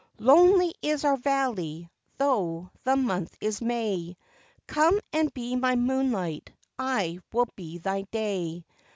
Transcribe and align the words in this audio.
"Lonely 0.17 0.73
is 0.81 1.05
our 1.05 1.15
valley, 1.15 1.87
though 2.17 2.71
the 2.85 2.95
month 2.95 3.37
is 3.39 3.61
May, 3.61 4.17
Come 4.65 4.99
and 5.13 5.31
be 5.31 5.55
my 5.55 5.75
moonlight, 5.75 6.51
I 6.79 7.19
will 7.31 7.47
be 7.55 7.77
thy 7.77 8.01
day. 8.09 8.65